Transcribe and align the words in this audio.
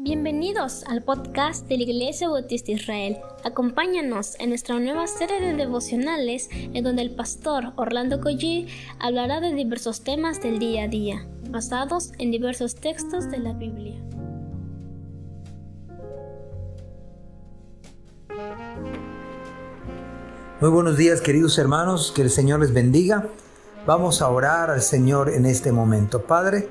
Bienvenidos 0.00 0.84
al 0.86 1.02
podcast 1.02 1.66
de 1.66 1.76
la 1.76 1.82
Iglesia 1.82 2.28
Bautista 2.28 2.70
Israel. 2.70 3.18
Acompáñanos 3.42 4.36
en 4.38 4.50
nuestra 4.50 4.78
nueva 4.78 5.08
serie 5.08 5.40
de 5.40 5.54
devocionales 5.54 6.48
en 6.52 6.84
donde 6.84 7.02
el 7.02 7.16
pastor 7.16 7.72
Orlando 7.74 8.20
Collie 8.20 8.68
hablará 9.00 9.40
de 9.40 9.52
diversos 9.54 10.04
temas 10.04 10.40
del 10.40 10.60
día 10.60 10.84
a 10.84 10.88
día, 10.88 11.26
basados 11.50 12.12
en 12.18 12.30
diversos 12.30 12.76
textos 12.76 13.28
de 13.28 13.38
la 13.38 13.54
Biblia. 13.54 14.00
Muy 20.60 20.70
buenos 20.70 20.96
días 20.96 21.20
queridos 21.20 21.58
hermanos, 21.58 22.12
que 22.14 22.22
el 22.22 22.30
Señor 22.30 22.60
les 22.60 22.72
bendiga. 22.72 23.26
Vamos 23.84 24.22
a 24.22 24.30
orar 24.30 24.70
al 24.70 24.82
Señor 24.82 25.28
en 25.28 25.44
este 25.44 25.72
momento. 25.72 26.22
Padre, 26.22 26.68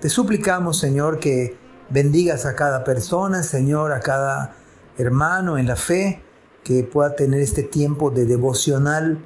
te 0.00 0.08
suplicamos 0.08 0.78
Señor 0.78 1.20
que 1.20 1.62
bendigas 1.90 2.46
a 2.46 2.54
cada 2.54 2.84
persona, 2.84 3.42
Señor, 3.42 3.92
a 3.92 4.00
cada 4.00 4.56
hermano 4.98 5.58
en 5.58 5.66
la 5.66 5.76
fe 5.76 6.22
que 6.62 6.82
pueda 6.84 7.14
tener 7.14 7.40
este 7.40 7.62
tiempo 7.62 8.10
de 8.10 8.24
devocional. 8.24 9.18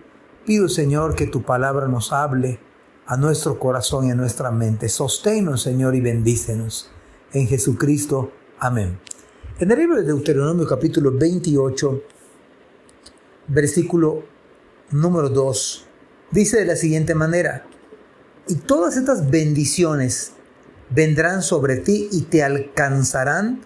Pido, 0.44 0.68
Señor, 0.68 1.14
que 1.14 1.26
tu 1.26 1.42
palabra 1.42 1.88
nos 1.88 2.12
hable 2.12 2.58
a 3.06 3.16
nuestro 3.16 3.58
corazón 3.58 4.06
y 4.06 4.10
a 4.10 4.14
nuestra 4.14 4.50
mente. 4.50 4.88
Sosténnos, 4.88 5.62
Señor, 5.62 5.94
y 5.94 6.00
bendícenos. 6.00 6.90
En 7.32 7.46
Jesucristo. 7.46 8.32
Amén. 8.58 8.98
En 9.60 9.70
el 9.70 9.78
libro 9.78 9.96
de 9.96 10.04
Deuteronomio 10.04 10.66
capítulo 10.66 11.12
28, 11.12 12.02
versículo 13.48 14.24
número 14.90 15.28
2, 15.28 15.86
dice 16.30 16.58
de 16.58 16.64
la 16.64 16.76
siguiente 16.76 17.14
manera, 17.14 17.66
y 18.46 18.54
todas 18.54 18.96
estas 18.96 19.30
bendiciones 19.30 20.32
vendrán 20.90 21.42
sobre 21.42 21.76
ti 21.76 22.08
y 22.12 22.22
te 22.22 22.42
alcanzarán 22.42 23.60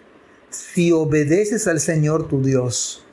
si 0.51 0.93
obedeces 0.93 1.67
al 1.67 1.81
Señor 1.81 2.29
tu 2.29 2.43
Dios. 2.43 3.05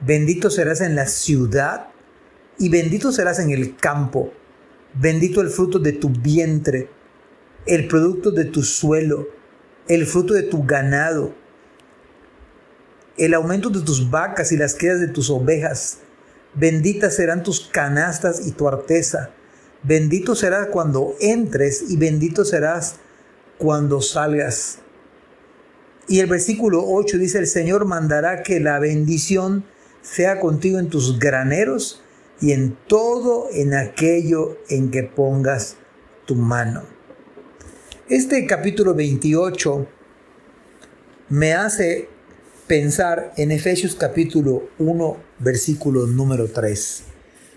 Bendito 0.00 0.50
serás 0.50 0.80
en 0.80 0.94
la 0.94 1.06
ciudad 1.06 1.88
y 2.58 2.68
bendito 2.68 3.12
serás 3.12 3.38
en 3.38 3.50
el 3.50 3.76
campo. 3.76 4.32
Bendito 4.94 5.40
el 5.40 5.50
fruto 5.50 5.78
de 5.78 5.92
tu 5.92 6.08
vientre, 6.08 6.88
el 7.66 7.88
producto 7.88 8.30
de 8.30 8.46
tu 8.46 8.62
suelo, 8.62 9.28
el 9.86 10.06
fruto 10.06 10.34
de 10.34 10.42
tu 10.42 10.64
ganado, 10.64 11.34
el 13.16 13.34
aumento 13.34 13.70
de 13.70 13.80
tus 13.80 14.10
vacas 14.10 14.52
y 14.52 14.56
las 14.56 14.74
crías 14.74 15.00
de 15.00 15.08
tus 15.08 15.30
ovejas. 15.30 15.98
Benditas 16.54 17.16
serán 17.16 17.42
tus 17.42 17.68
canastas 17.68 18.46
y 18.46 18.52
tu 18.52 18.66
arteza. 18.66 19.30
Bendito 19.82 20.34
serás 20.34 20.68
cuando 20.68 21.14
entres 21.20 21.84
y 21.88 21.96
bendito 21.96 22.44
serás 22.44 22.96
cuando 23.58 24.00
salgas. 24.00 24.78
Y 26.08 26.20
el 26.20 26.26
versículo 26.26 26.84
8 26.86 27.18
dice, 27.18 27.38
el 27.38 27.46
Señor 27.46 27.84
mandará 27.84 28.42
que 28.42 28.60
la 28.60 28.78
bendición 28.78 29.64
sea 30.00 30.40
contigo 30.40 30.78
en 30.78 30.88
tus 30.88 31.18
graneros 31.18 32.02
y 32.40 32.52
en 32.52 32.76
todo 32.86 33.48
en 33.52 33.74
aquello 33.74 34.56
en 34.70 34.90
que 34.90 35.02
pongas 35.02 35.76
tu 36.24 36.34
mano. 36.34 36.84
Este 38.08 38.46
capítulo 38.46 38.94
28 38.94 39.86
me 41.28 41.52
hace 41.52 42.08
pensar 42.66 43.32
en 43.36 43.50
Efesios 43.50 43.94
capítulo 43.94 44.70
1, 44.78 45.16
versículo 45.40 46.06
número 46.06 46.48
3. 46.48 47.02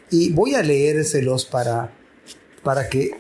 Y 0.09 0.33
voy 0.33 0.55
a 0.55 0.63
leérselos 0.63 1.45
para, 1.45 1.94
para 2.63 2.89
que 2.89 3.11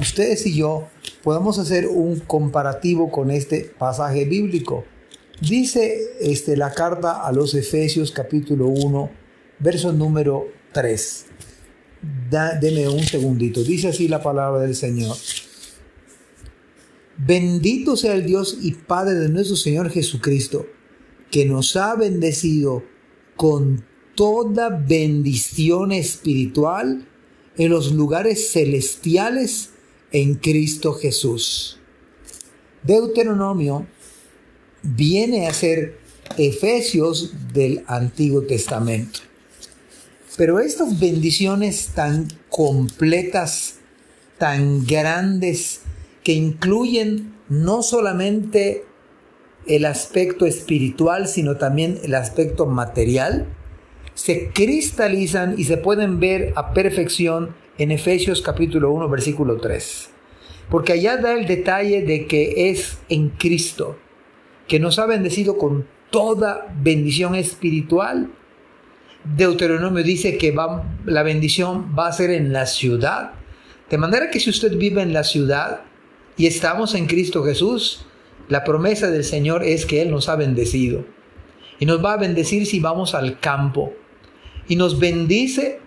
ustedes 0.00 0.46
y 0.46 0.56
yo 0.56 0.88
podamos 1.22 1.58
hacer 1.58 1.86
un 1.86 2.20
comparativo 2.20 3.10
con 3.10 3.30
este 3.30 3.72
pasaje 3.78 4.24
bíblico. 4.24 4.84
Dice 5.40 5.98
este, 6.20 6.56
la 6.56 6.72
carta 6.72 7.26
a 7.26 7.32
los 7.32 7.54
Efesios 7.54 8.12
capítulo 8.12 8.66
1, 8.68 9.10
verso 9.58 9.92
número 9.92 10.48
3. 10.72 11.26
deme 12.60 12.88
un 12.88 13.02
segundito. 13.02 13.62
Dice 13.62 13.88
así 13.88 14.08
la 14.08 14.22
palabra 14.22 14.62
del 14.62 14.74
Señor. 14.74 15.16
Bendito 17.16 17.96
sea 17.96 18.14
el 18.14 18.24
Dios 18.24 18.58
y 18.62 18.72
Padre 18.72 19.14
de 19.14 19.28
nuestro 19.28 19.56
Señor 19.56 19.90
Jesucristo, 19.90 20.66
que 21.30 21.44
nos 21.44 21.76
ha 21.76 21.94
bendecido 21.94 22.82
con 23.36 23.84
toda 24.14 24.68
bendición 24.70 25.92
espiritual 25.92 27.06
en 27.56 27.70
los 27.70 27.92
lugares 27.92 28.52
celestiales 28.52 29.69
en 30.12 30.34
Cristo 30.34 30.94
Jesús. 30.94 31.78
Deuteronomio 32.82 33.86
viene 34.82 35.46
a 35.46 35.52
ser 35.52 35.98
Efesios 36.38 37.32
del 37.52 37.84
Antiguo 37.86 38.42
Testamento. 38.42 39.20
Pero 40.36 40.60
estas 40.60 40.98
bendiciones 40.98 41.88
tan 41.94 42.28
completas, 42.48 43.78
tan 44.38 44.86
grandes, 44.86 45.80
que 46.22 46.32
incluyen 46.32 47.34
no 47.48 47.82
solamente 47.82 48.84
el 49.66 49.84
aspecto 49.84 50.46
espiritual, 50.46 51.28
sino 51.28 51.56
también 51.56 51.98
el 52.04 52.14
aspecto 52.14 52.66
material, 52.66 53.46
se 54.14 54.50
cristalizan 54.50 55.54
y 55.58 55.64
se 55.64 55.76
pueden 55.76 56.20
ver 56.20 56.52
a 56.56 56.72
perfección 56.72 57.54
en 57.80 57.92
Efesios 57.92 58.42
capítulo 58.42 58.92
1, 58.92 59.08
versículo 59.08 59.56
3. 59.56 60.10
Porque 60.68 60.92
allá 60.92 61.16
da 61.16 61.32
el 61.32 61.46
detalle 61.46 62.02
de 62.02 62.26
que 62.26 62.70
es 62.70 62.98
en 63.08 63.30
Cristo, 63.30 63.98
que 64.68 64.78
nos 64.78 64.98
ha 64.98 65.06
bendecido 65.06 65.56
con 65.56 65.86
toda 66.10 66.70
bendición 66.82 67.34
espiritual. 67.34 68.30
Deuteronomio 69.24 70.04
dice 70.04 70.36
que 70.36 70.54
la 71.06 71.22
bendición 71.22 71.94
va 71.98 72.08
a 72.08 72.12
ser 72.12 72.30
en 72.30 72.52
la 72.52 72.66
ciudad. 72.66 73.32
De 73.88 73.96
manera 73.96 74.28
que 74.30 74.40
si 74.40 74.50
usted 74.50 74.76
vive 74.76 75.00
en 75.00 75.14
la 75.14 75.24
ciudad 75.24 75.80
y 76.36 76.46
estamos 76.46 76.94
en 76.94 77.06
Cristo 77.06 77.42
Jesús, 77.44 78.04
la 78.48 78.62
promesa 78.62 79.10
del 79.10 79.24
Señor 79.24 79.64
es 79.64 79.86
que 79.86 80.02
Él 80.02 80.10
nos 80.10 80.28
ha 80.28 80.36
bendecido. 80.36 81.06
Y 81.78 81.86
nos 81.86 82.04
va 82.04 82.12
a 82.12 82.18
bendecir 82.18 82.66
si 82.66 82.78
vamos 82.78 83.14
al 83.14 83.40
campo. 83.40 83.94
Y 84.68 84.76
nos 84.76 85.00
bendice 85.00 85.80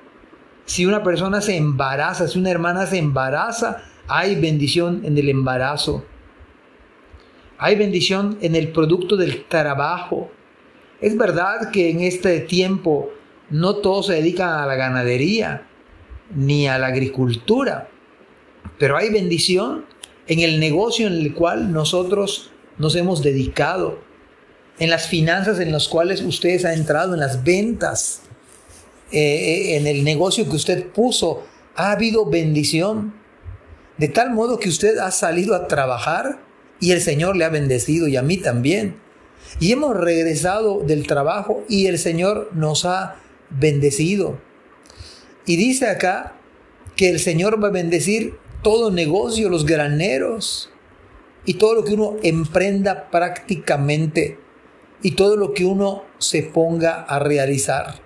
si 0.65 0.85
una 0.85 1.03
persona 1.03 1.41
se 1.41 1.57
embaraza, 1.57 2.27
si 2.27 2.39
una 2.39 2.51
hermana 2.51 2.85
se 2.85 2.97
embaraza, 2.97 3.83
hay 4.07 4.35
bendición 4.35 5.01
en 5.05 5.17
el 5.17 5.29
embarazo. 5.29 6.05
Hay 7.57 7.75
bendición 7.75 8.37
en 8.41 8.55
el 8.55 8.69
producto 8.69 9.15
del 9.15 9.45
trabajo. 9.45 10.31
Es 11.01 11.17
verdad 11.17 11.71
que 11.71 11.89
en 11.89 12.01
este 12.01 12.39
tiempo 12.41 13.09
no 13.49 13.75
todos 13.75 14.07
se 14.07 14.13
dedican 14.13 14.49
a 14.49 14.65
la 14.65 14.75
ganadería 14.75 15.67
ni 16.35 16.67
a 16.67 16.77
la 16.77 16.87
agricultura, 16.87 17.89
pero 18.79 18.97
hay 18.97 19.09
bendición 19.11 19.85
en 20.27 20.39
el 20.39 20.59
negocio 20.59 21.07
en 21.07 21.13
el 21.13 21.33
cual 21.33 21.71
nosotros 21.71 22.51
nos 22.77 22.95
hemos 22.95 23.21
dedicado, 23.21 23.99
en 24.79 24.89
las 24.89 25.07
finanzas 25.07 25.59
en 25.59 25.71
las 25.71 25.87
cuales 25.87 26.21
ustedes 26.21 26.65
han 26.65 26.73
entrado, 26.73 27.13
en 27.13 27.19
las 27.19 27.43
ventas. 27.43 28.23
Eh, 29.13 29.77
en 29.77 29.85
el 29.85 30.03
negocio 30.03 30.49
que 30.49 30.55
usted 30.55 30.87
puso, 30.87 31.43
ha 31.75 31.91
habido 31.91 32.25
bendición. 32.25 33.13
De 33.97 34.07
tal 34.07 34.31
modo 34.31 34.57
que 34.57 34.69
usted 34.69 34.97
ha 34.97 35.11
salido 35.11 35.53
a 35.53 35.67
trabajar 35.67 36.39
y 36.79 36.91
el 36.91 36.99
Señor 36.99 37.37
le 37.37 37.45
ha 37.45 37.49
bendecido 37.49 38.07
y 38.07 38.17
a 38.17 38.23
mí 38.23 38.37
también. 38.37 38.95
Y 39.59 39.71
hemos 39.71 39.95
regresado 39.95 40.79
del 40.79 41.05
trabajo 41.05 41.63
y 41.69 41.85
el 41.85 41.99
Señor 41.99 42.49
nos 42.53 42.85
ha 42.85 43.17
bendecido. 43.51 44.39
Y 45.45 45.57
dice 45.57 45.87
acá 45.87 46.35
que 46.95 47.09
el 47.09 47.19
Señor 47.19 47.63
va 47.63 47.67
a 47.67 47.71
bendecir 47.71 48.33
todo 48.63 48.89
negocio, 48.89 49.47
los 49.49 49.65
graneros 49.65 50.71
y 51.45 51.55
todo 51.55 51.75
lo 51.75 51.83
que 51.83 51.93
uno 51.93 52.15
emprenda 52.23 53.11
prácticamente 53.11 54.39
y 55.03 55.11
todo 55.11 55.35
lo 55.35 55.53
que 55.53 55.65
uno 55.65 56.03
se 56.17 56.41
ponga 56.41 57.03
a 57.03 57.19
realizar. 57.19 58.01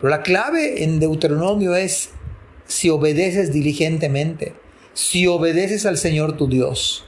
Pero 0.00 0.10
la 0.10 0.22
clave 0.22 0.84
en 0.84 1.00
Deuteronomio 1.00 1.74
es 1.74 2.10
si 2.66 2.88
obedeces 2.88 3.52
diligentemente, 3.52 4.54
si 4.94 5.26
obedeces 5.26 5.86
al 5.86 5.98
Señor 5.98 6.36
tu 6.36 6.48
Dios. 6.48 7.04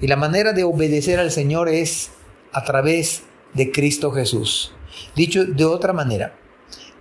Y 0.00 0.06
la 0.06 0.16
manera 0.16 0.52
de 0.52 0.62
obedecer 0.62 1.18
al 1.18 1.32
Señor 1.32 1.68
es 1.68 2.10
a 2.52 2.62
través 2.64 3.22
de 3.54 3.72
Cristo 3.72 4.12
Jesús. 4.12 4.72
Dicho 5.16 5.44
de 5.44 5.64
otra 5.64 5.92
manera, 5.92 6.34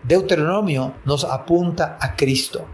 Deuteronomio 0.04 0.96
nos 1.06 1.24
apunta 1.24 1.98
a 2.02 2.16
Cristo, 2.16 2.66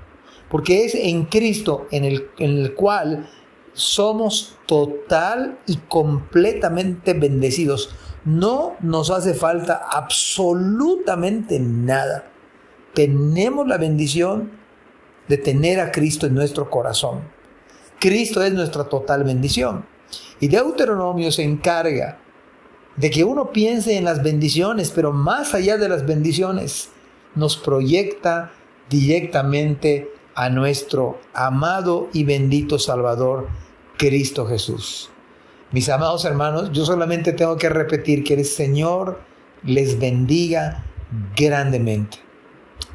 porque 0.49 0.85
es 0.85 0.95
en 0.95 1.25
Cristo 1.25 1.87
en 1.91 2.05
el, 2.05 2.29
en 2.37 2.59
el 2.59 2.75
cual 2.75 3.29
somos 3.73 4.55
total 4.67 5.59
y 5.67 5.77
completamente 5.89 7.13
bendecidos. 7.13 7.93
No 8.23 8.75
nos 8.79 9.09
hace 9.09 9.33
falta 9.33 9.81
absolutamente 9.91 11.59
nada 11.59 12.32
tenemos 12.93 13.67
la 13.67 13.77
bendición 13.77 14.51
de 15.27 15.37
tener 15.37 15.79
a 15.79 15.91
Cristo 15.91 16.27
en 16.27 16.35
nuestro 16.35 16.69
corazón. 16.69 17.21
Cristo 17.99 18.43
es 18.43 18.53
nuestra 18.53 18.83
total 18.85 19.23
bendición. 19.23 19.85
Y 20.39 20.47
Deuteronomio 20.47 21.31
se 21.31 21.43
encarga 21.43 22.19
de 22.95 23.09
que 23.09 23.23
uno 23.23 23.51
piense 23.51 23.97
en 23.97 24.05
las 24.05 24.21
bendiciones, 24.21 24.91
pero 24.91 25.11
más 25.11 25.53
allá 25.53 25.77
de 25.77 25.89
las 25.89 26.05
bendiciones, 26.05 26.89
nos 27.35 27.57
proyecta 27.57 28.51
directamente 28.89 30.11
a 30.35 30.49
nuestro 30.49 31.19
amado 31.33 32.09
y 32.13 32.23
bendito 32.23 32.77
Salvador, 32.77 33.47
Cristo 33.97 34.45
Jesús. 34.45 35.09
Mis 35.71 35.89
amados 35.89 36.25
hermanos, 36.25 36.71
yo 36.71 36.85
solamente 36.85 37.33
tengo 37.33 37.57
que 37.57 37.69
repetir 37.69 38.23
que 38.23 38.35
el 38.35 38.45
Señor 38.45 39.19
les 39.63 39.99
bendiga 39.99 40.83
grandemente. 41.35 42.22